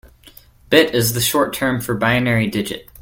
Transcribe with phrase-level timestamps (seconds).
[0.71, 2.89] Bit is the short term for binary digit.